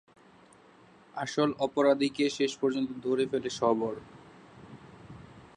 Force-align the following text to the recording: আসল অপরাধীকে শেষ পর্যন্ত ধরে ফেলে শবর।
আসল 1.15 1.49
অপরাধীকে 1.59 2.25
শেষ 2.29 2.51
পর্যন্ত 2.57 2.89
ধরে 3.05 3.23
ফেলে 3.31 3.49
শবর। 3.59 3.93